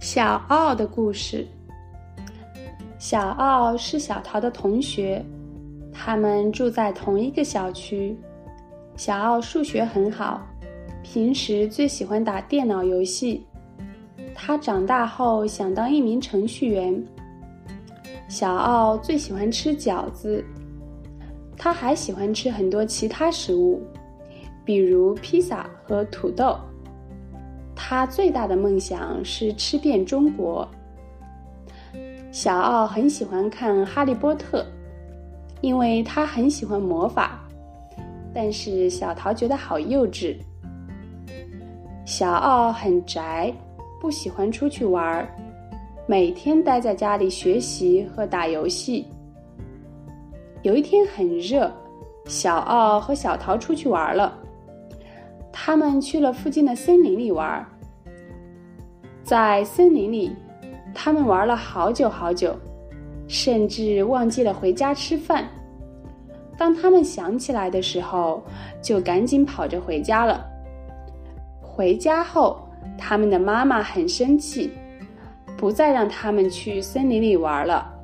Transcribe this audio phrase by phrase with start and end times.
[0.00, 1.46] 小奥的故事。
[2.98, 5.22] 小奥是小桃的同学，
[5.92, 8.16] 他们住在同一个小区。
[8.96, 10.40] 小奥数学很好，
[11.02, 13.44] 平时最喜欢打电脑游戏。
[14.34, 17.04] 他长大后想当一名程序员。
[18.26, 20.42] 小奥最喜欢吃饺子，
[21.58, 23.82] 他还喜欢吃很多其他食物，
[24.64, 26.58] 比如披萨和土豆。
[27.82, 30.68] 他最大的梦想是吃遍中国。
[32.30, 34.60] 小奥很喜欢看《哈利波特》，
[35.62, 37.40] 因为他很喜欢魔法。
[38.34, 40.36] 但是小桃觉得好幼稚。
[42.04, 43.52] 小奥很宅，
[43.98, 45.26] 不喜欢出去玩儿，
[46.06, 49.06] 每天待在家里学习和打游戏。
[50.62, 51.72] 有一天很热，
[52.26, 54.38] 小奥和小桃出去玩了。
[55.62, 57.64] 他们去了附近的森林里玩，
[59.22, 60.34] 在森林里，
[60.94, 62.56] 他们玩了好久好久，
[63.28, 65.46] 甚至忘记了回家吃饭。
[66.56, 68.42] 当他们想起来的时候，
[68.80, 70.42] 就赶紧跑着回家了。
[71.60, 74.70] 回家后，他们的妈妈很生气，
[75.58, 77.99] 不再让他们去森林里玩了。